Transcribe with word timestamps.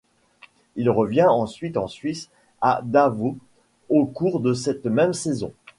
Il 0.77 0.89
revient 0.89 1.27
ensuite 1.29 1.77
en 1.77 1.87
Suisse, 1.87 2.31
à 2.59 2.81
Davos, 2.83 3.37
au 3.89 4.07
cours 4.07 4.39
de 4.39 4.55
cette 4.55 4.85
même 4.85 5.13
saison. 5.13 5.53